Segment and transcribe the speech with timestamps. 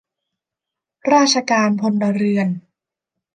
[1.13, 2.47] ราชการพลเรือน